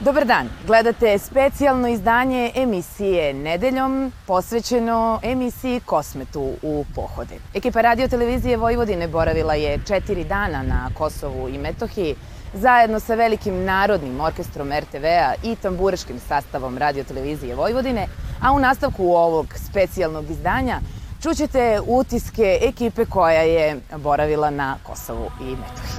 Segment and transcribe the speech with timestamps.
[0.00, 7.34] dan, gledate specijalno izdanje emisije Nedeljom posvećeno emisiji Kosmetu u pohode.
[7.54, 12.14] Ekipa radio televizije Vojvodine boravila je četiri dana na Kosovu i Metohiji
[12.54, 18.06] zajedno sa velikim narodnim orkestrom RTV-a i tamburaškim sastavom radio televizije Vojvodine,
[18.42, 20.80] a u nastavku ovog specijalnog izdanja
[21.22, 25.97] čućete utiske ekipe koja je boravila na Kosovu i Metohiji.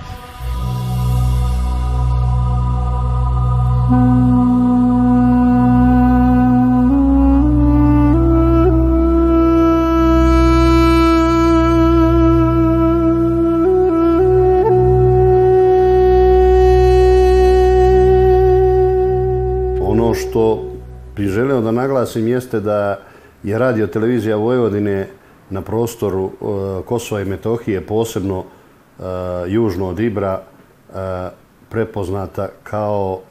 [21.09, 22.99] Što bi želeo da naglasim jeste da
[23.43, 25.07] je radio televizija Vojvodine
[25.49, 29.03] na prostoru e, Kosova i Metohije, posebno e,
[29.47, 31.29] južno od Ibra, e,
[31.69, 33.21] prepoznata kao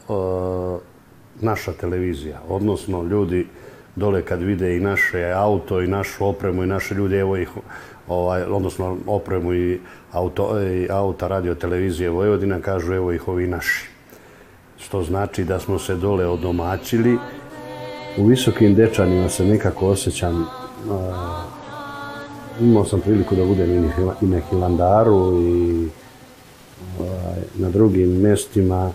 [1.41, 2.39] naša televizija.
[2.49, 3.47] Odnosno, ljudi
[3.97, 7.49] dole kad vide i naše auto i našu opremu i naše ljude, evo ih,
[8.09, 9.81] ovaj, odnosno opremu i,
[10.13, 13.89] auto, i auta radio televizije Vojvodina, kažu evo ih ovi naši.
[14.79, 17.19] Što znači da smo se dole odomaćili.
[18.19, 20.47] U visokim dečanima se nekako osjećam
[22.61, 25.89] imao sam priliku da budem i na Hilandaru i
[27.01, 28.93] ovaj, na drugim mestima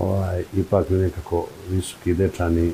[0.00, 2.72] ovaj, ipak mi nekako visoki dečani e,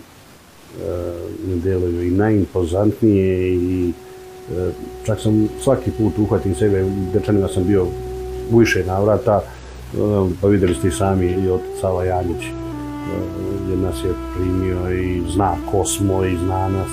[1.46, 3.92] mi deluju i najimpozantnije i
[4.56, 4.70] e,
[5.04, 7.86] čak sam svaki put uhvatim sebe, dečanima sam bio
[8.52, 9.96] u više navrata, e,
[10.40, 12.44] pa videli ste i sami i od Sava Janjić.
[12.44, 12.65] e,
[13.68, 16.88] jer nas je primio i zna ko smo i zna nas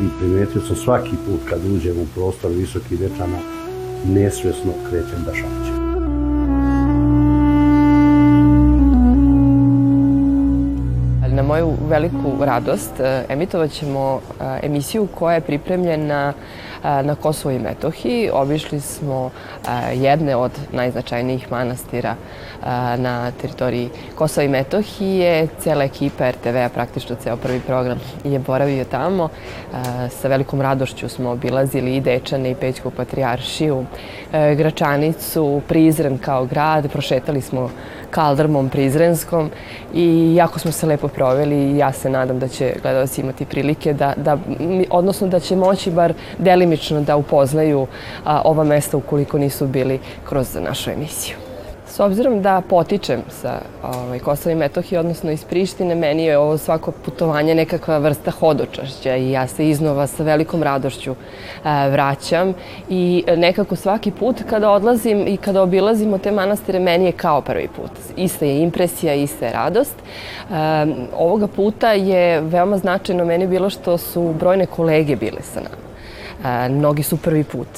[0.00, 3.38] i primetio sam svaki put kad uđem u prostor visokih dečana
[4.06, 5.82] nesvesno krećem da šaćem.
[11.34, 16.32] Na moju veliku radost e, emitovat ćemo e, emisiju koja je pripremljena
[16.82, 18.30] na Kosovo i Metohiji.
[18.32, 19.30] Obišli smo
[19.94, 22.14] jedne od najznačajnijih manastira
[22.96, 25.48] na teritoriji Kosova i Metohije.
[25.58, 29.28] Cela ekipa RTV-a, praktično ceo prvi program je boravio tamo.
[30.10, 33.84] Sa velikom radošću smo obilazili i Dečane i Pećku patrijaršiju,
[34.56, 36.90] Gračanicu, Prizren kao grad.
[36.92, 37.70] Prošetali smo
[38.10, 39.50] kaldrmom prizrenskom
[39.94, 43.92] i jako smo se lepo proveli i ja se nadam da će gledalci imati prilike
[43.92, 44.38] da, da
[44.90, 46.12] odnosno da će moći bar
[46.72, 47.86] delimično da upoznaju
[48.24, 51.36] ova mesta ukoliko nisu bili kroz našu emisiju.
[51.92, 56.58] S obzirom da potičem sa ovaj, Kosova i Metohije, odnosno iz Prištine, meni je ovo
[56.58, 61.16] svako putovanje nekakva vrsta hodočašća i ja se iznova sa velikom radošću e,
[61.90, 62.54] vraćam
[62.88, 67.68] i nekako svaki put kada odlazim i kada obilazimo te manastire, meni je kao prvi
[67.76, 67.90] put.
[68.16, 69.94] Ista je impresija, ista je radost.
[69.98, 70.54] E,
[71.16, 75.91] ovoga puta je veoma značajno meni bilo što su brojne kolege bile sa nama.
[76.70, 77.68] Mnogi su prvi put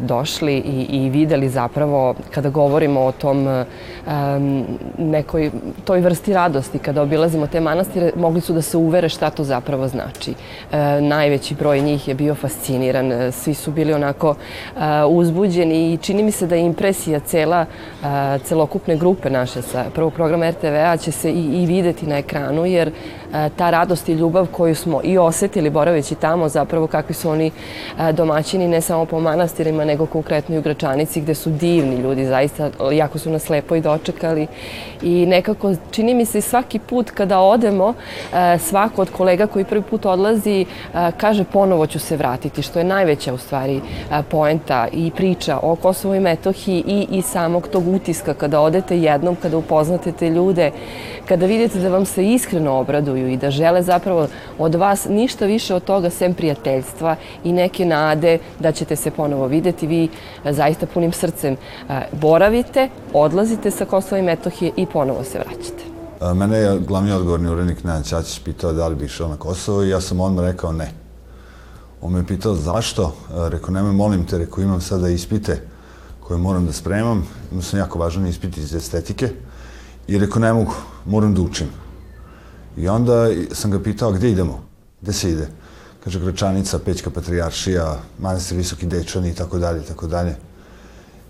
[0.00, 3.64] došli i, i videli zapravo kada govorimo o tom
[4.98, 5.50] nekoj
[5.84, 9.88] toj vrsti radosti kada obilazimo te manastire mogli su da se uvere šta to zapravo
[9.88, 10.34] znači.
[11.00, 14.34] Najveći broj njih je bio fasciniran, svi su bili onako
[15.08, 17.66] uzbuđeni i čini mi se da je impresija cela
[18.44, 22.92] celokupne grupe naše sa prvog programa RTV-a će se i, i videti na ekranu jer
[23.56, 27.50] ta radost i ljubav koju smo i osetili boraveći tamo zapravo kakvi su oni
[28.12, 32.70] domaćini ne samo po manastirima nego konkretno i u Gračanici, gde su divni ljudi, zaista
[32.92, 34.46] jako su nas lepo i dočekali.
[35.02, 37.94] I nekako, čini mi se svaki put kada odemo,
[38.58, 40.66] svako od kolega koji prvi put odlazi,
[41.16, 43.80] kaže ponovo ću se vratiti, što je najveća u stvari
[44.28, 49.36] poenta i priča o Kosovo i Metohiji i, i samog tog utiska kada odete jednom,
[49.36, 50.70] kada upoznate te ljude,
[51.28, 54.26] kada vidite da vam se iskreno obraduju i da žele zapravo
[54.58, 59.46] od vas ništa više od toga sem prijateljstva i neke nade da ćete se ponovo
[59.46, 59.86] videti.
[59.86, 60.08] Vi
[60.44, 65.84] e, zaista punim srcem e, boravite, odlazite sa Kosova i Metohije i ponovo se vraćate.
[66.20, 69.82] E, mene je glavni odgovorni urednik Nenad Ćačić pitao da li bi išao na Kosovo
[69.82, 70.92] i ja sam odmah rekao ne.
[72.02, 75.60] On me pitao zašto, rekao nemoj molim te, rekao imam sada ispite
[76.20, 79.28] koje moram da spremam, imam sam jako važan ispit iz estetike
[80.08, 80.74] i rekao ne mogu,
[81.04, 81.66] moram da učim.
[82.76, 84.62] I onda sam ga pitao gde idemo,
[85.00, 85.48] gde se ide
[86.04, 90.36] kaže Gračanica, Pećka Patrijaršija, Manastir Visoki Dečani i tako dalje, tako dalje.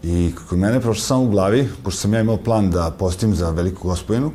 [0.02, 3.50] I kod mene prošlo samo u glavi, pošto sam ja imao plan da postim za
[3.50, 4.32] veliku gospodinu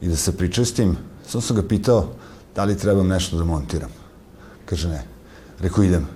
[0.00, 0.96] i da se pričestim,
[1.26, 2.08] sam sam ga pitao
[2.54, 3.90] da li trebam nešto da montiram.
[4.64, 5.04] Kaže ne.
[5.60, 6.06] Rekao idem.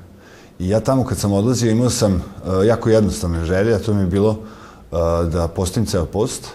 [0.58, 4.00] I ja tamo kad sam odlazio imao sam uh, jako jednostavne želje, a to mi
[4.00, 4.98] je bilo uh,
[5.32, 6.48] da postim ceo post,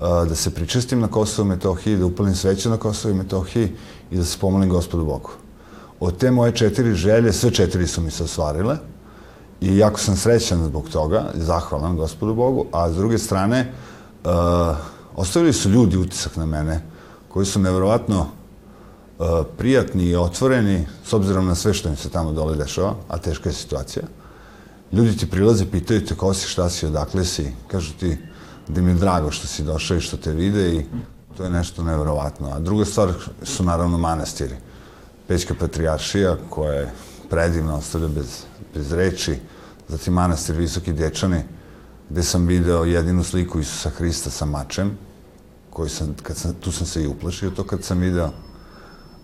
[0.00, 3.72] da se pričestim na Kosovo i Metohiji, da upalim sveće na Kosovo i Metohiji
[4.10, 5.30] i da se pomolim gospodu Bogu.
[6.00, 8.76] Od te moje četiri želje, sve četiri su mi se osvarile
[9.60, 13.72] i jako sam srećan zbog toga, zahvalan gospodu Bogu, a s druge strane,
[14.24, 14.30] uh,
[15.16, 16.80] ostavili su ljudi utisak na mene
[17.28, 19.26] koji su nevjerovatno uh,
[19.58, 23.48] prijatni i otvoreni, s obzirom na sve što im se tamo dole dešava, a teška
[23.48, 24.02] je situacija.
[24.92, 28.16] Ljudi ti prilaze, pitaju te ko si, šta si, odakle si, kažu ti
[28.68, 30.84] da mi je drago što si došao i što te vide i
[31.36, 32.48] to je nešto nevjerovatno.
[32.52, 33.12] A druga stvar
[33.42, 34.56] su naravno manastiri.
[35.30, 36.92] Pećka patrijaršija koja je
[37.30, 38.42] predivna, ostavlja bez,
[38.74, 39.36] bez reči,
[39.88, 41.42] zatim manastir Visoki Dječani,
[42.08, 44.90] gde sam video jedinu sliku Isusa Hrista sa mačem,
[45.70, 48.26] koji sam, kad sam, tu sam se i uplašio to kad sam video.
[48.26, 48.32] Uh,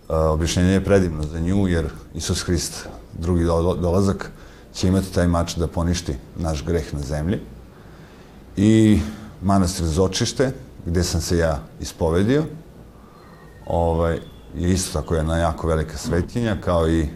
[0.09, 2.87] objašnjenje je predivno za nju, jer Isus Hrist,
[3.19, 3.45] drugi
[3.81, 4.31] dolazak,
[4.75, 7.41] će imati taj mač da poništi naš greh na zemlji.
[8.57, 9.01] I
[9.43, 10.53] manastir Zočište,
[10.85, 12.45] gde sam se ja ispovedio,
[13.67, 14.21] ovaj,
[14.55, 17.09] je isto tako jedna jako velika svetinja, kao i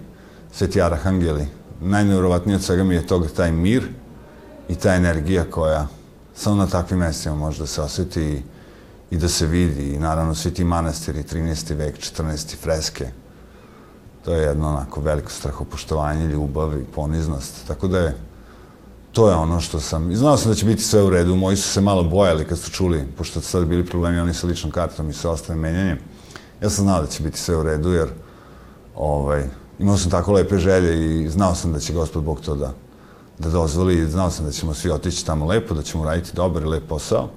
[0.53, 1.47] Sveti Arahangeli.
[1.81, 3.89] Najneurovatnije od svega mi je toga taj mir
[4.69, 5.87] i ta energija koja
[6.35, 8.43] samo na takvim mestima može da se osjeti i,
[9.11, 9.95] i da se vidi.
[9.95, 11.75] I naravno svi ti manastiri, 13.
[11.75, 12.57] vek, 14.
[12.57, 13.07] freske,
[14.25, 17.67] to je jedno onako veliko strahopoštovanje, ljubav i poniznost.
[17.67, 18.17] Tako da je,
[19.13, 21.69] to je ono što sam, znao sam da će biti sve u redu, moji su
[21.69, 25.11] se malo bojali kad su čuli, pošto su sad bili problemi oni sa ličnom kartom
[25.11, 25.99] i sa ostalim menjanjem.
[26.63, 28.09] Ja sam znao da će biti sve u redu, jer
[28.97, 29.45] ovaj,
[29.79, 32.73] imao sam tako lepe želje i znao sam da će gospod Bog to da,
[33.39, 36.67] da dozvoli znao sam da ćemo svi otići tamo lepo, da ćemo raditi dobar i
[36.67, 37.29] lep posao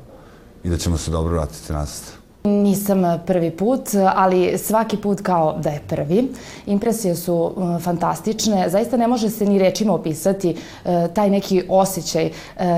[0.64, 2.24] i da ćemo se dobro vratiti nazad.
[2.44, 3.82] Nisam prvi put,
[4.16, 6.32] ali svaki put kao da je prvi.
[6.66, 7.54] Impresije su
[7.84, 8.70] fantastične.
[8.70, 12.32] Zaista ne može se ni rečima opisati e, taj neki osjećaj e,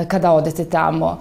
[0.07, 1.17] kada odete tamo.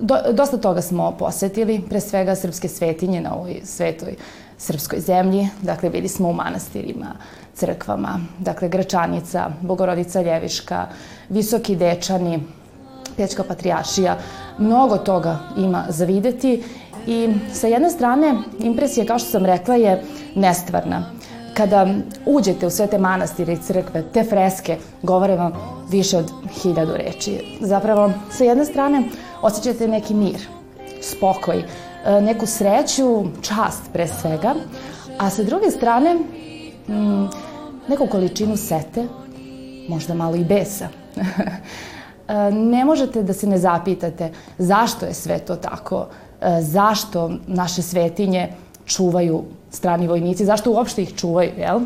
[0.00, 4.16] Do, dosta toga smo posetili, pre svega srpske svetinje na ovoj svetoj
[4.58, 5.48] srpskoj zemlji.
[5.62, 7.06] Dakle, bili smo u manastirima,
[7.54, 10.86] crkvama, dakle, Gračanica, Bogorodica Ljeviška,
[11.28, 12.40] Visoki Dečani,
[13.16, 14.16] Pječka Patrijašija.
[14.58, 16.62] Mnogo toga ima za videti
[17.06, 20.02] i sa jedne strane impresija, kao što sam rekla, je
[20.34, 21.10] nestvarna.
[21.54, 21.86] Kada
[22.26, 25.52] uđete u sve te manastire i crkve, te freske govore vam
[25.90, 26.30] više od
[26.62, 27.58] hiljadu reči.
[27.60, 29.02] Zapravo, sa jedne strane,
[29.42, 30.40] osjećate neki mir,
[31.02, 34.54] spokoj, e, neku sreću, čast pre svega,
[35.18, 37.28] a sa druge strane, mm,
[37.88, 39.06] neku količinu sete,
[39.88, 40.88] možda malo i besa.
[42.28, 46.06] E, ne možete da se ne zapitate zašto je sve to tako,
[46.40, 48.48] e, zašto naše svetinje
[48.86, 51.80] čuvaju strani vojnici, zašto uopšte ih čuvaju, jel?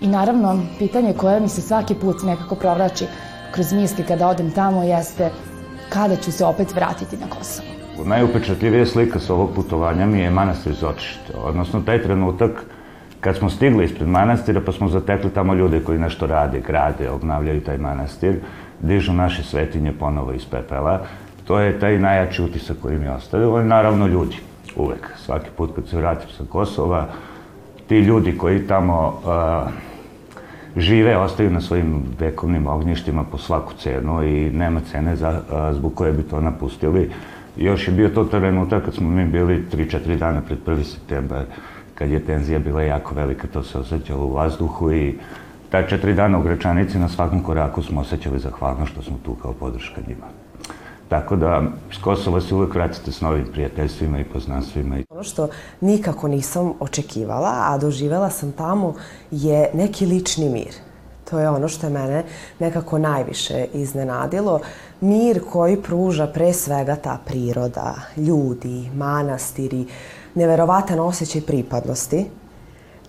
[0.00, 3.06] I naravno, pitanje koje mi se svaki put nekako provlači
[3.52, 5.30] kroz misli kada odem tamo jeste
[5.88, 7.68] kada ću se opet vratiti na Kosovo.
[8.04, 12.64] Najupečatljivija slika sa ovog putovanja mi je manastir Zočište, odnosno taj trenutak
[13.20, 17.60] kad smo stigli ispred manastira pa smo zatekli tamo ljude koji nešto rade, grade, obnavljaju
[17.60, 18.40] taj manastir,
[18.80, 21.00] dižu naše svetinje ponovo iz pepela.
[21.44, 24.36] To je taj najjači utisak koji mi je ostavio, ali naravno ljudi,
[24.76, 25.10] uvek.
[25.16, 27.06] Svaki put kad se vratim sa Kosova,
[27.88, 29.72] ti ljudi koji tamo uh,
[30.76, 35.40] žive, ostaju na svojim vekovnim ognjištima po svaku cenu i nema cene za,
[35.72, 37.10] zbog koje bi to napustili.
[37.56, 40.82] Još je bio to trenutak kad smo mi bili 3-4 dana pred 1.
[40.82, 41.44] septembar,
[41.94, 45.14] kad je tenzija bila jako velika, to se osjećalo u vazduhu i
[45.70, 49.52] ta četiri dana u Gračanici na svakom koraku smo osjećali zahvalno što smo tu kao
[49.52, 50.43] podrška njima.
[51.08, 54.96] Tako da, s Kosova se uvek vratite s novim prijateljstvima i poznanstvima.
[55.10, 55.48] Ono što
[55.80, 58.94] nikako nisam očekivala, a doživela sam tamo,
[59.30, 60.74] je neki lični mir.
[61.30, 62.24] To je ono što je mene
[62.58, 64.60] nekako najviše iznenadilo.
[65.00, 69.86] Mir koji pruža pre svega ta priroda, ljudi, manastiri,
[70.34, 72.26] neverovatan osjećaj pripadnosti.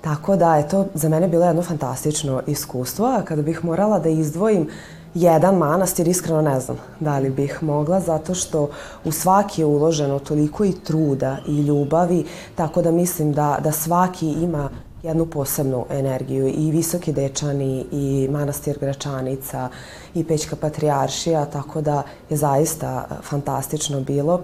[0.01, 4.09] Tako da je to za mene bilo jedno fantastično iskustvo, a kada bih morala da
[4.09, 4.69] izdvojim
[5.15, 8.69] jedan manastir, iskreno ne znam da li bih mogla, zato što
[9.05, 14.27] u svaki je uloženo toliko i truda i ljubavi, tako da mislim da, da svaki
[14.27, 14.69] ima
[15.03, 19.69] jednu posebnu energiju i Visoki Dečani i manastir Gračanica
[20.13, 24.41] i Pećka Patrijaršija, tako da je zaista fantastično bilo.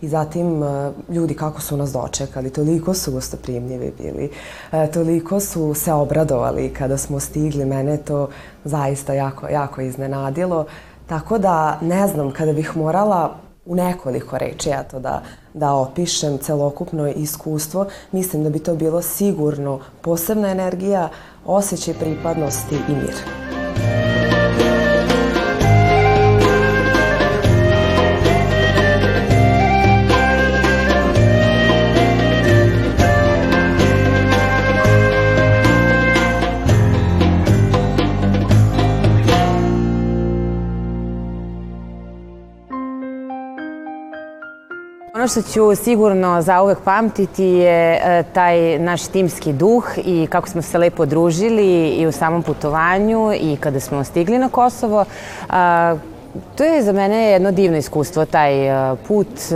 [0.00, 4.30] I zatim e, ljudi kako su nas dočekali, toliko su gostoprimljivi bili,
[4.72, 8.28] e, toliko su se obradovali kada smo stigli, mene to
[8.64, 10.66] zaista jako, jako iznenadilo.
[11.06, 13.36] Tako da ne znam, kada bih morala
[13.66, 15.22] u nekoliko reči ja to da,
[15.54, 21.08] da opišem celokupno iskustvo, mislim da bi to bilo sigurno posebna energija,
[21.46, 23.41] osjećaj pripadnosti i mir.
[45.14, 50.62] Ono što ću sigurno zauvek pamtiti je e, taj naš timski duh i kako smo
[50.62, 55.04] se lepo družili i u samom putovanju i kada smo stigli na Kosovo.
[56.54, 59.54] To je za mene jedno divno iskustvo, taj e, put, e,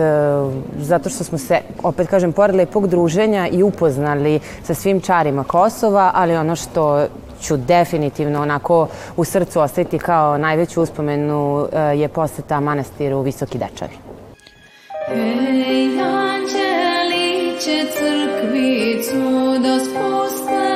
[0.78, 6.10] zato što smo se, opet kažem, pored lepog druženja i upoznali sa svim čarima Kosova,
[6.14, 7.06] ali ono što
[7.40, 14.05] ću definitivno onako u srcu ostaviti kao najveću uspomenu je poseta manastiru Visoki Dečavi.
[15.08, 19.22] Hej, angelice, crkvicu
[19.62, 20.72] dospusne,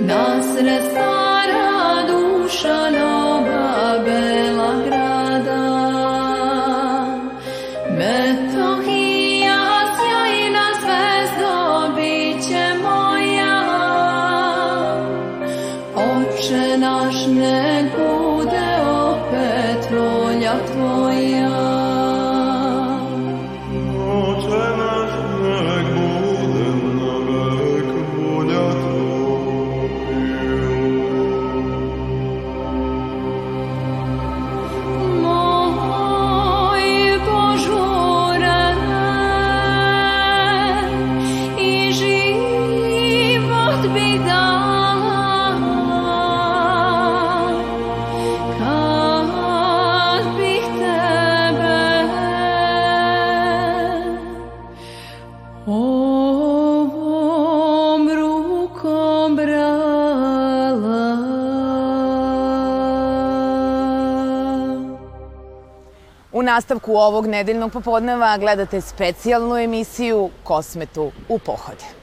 [0.00, 2.90] nas restara duša
[66.50, 71.99] nastavku ovog nedeljnog popodneva gledate specijalnu emisiju Kosmetu u pohode.